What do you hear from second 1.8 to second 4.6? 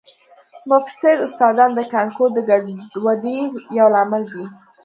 کانکور د ګډوډۍ یو لامل دي